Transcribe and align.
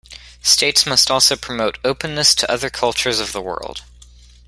States 0.41 0.87
must 0.87 1.11
also 1.11 1.35
promote 1.35 1.77
"openness 1.85 2.33
to 2.33 2.49
other 2.51 2.71
cultures 2.71 3.19
of 3.19 3.33
the 3.33 3.39
world". 3.41 3.83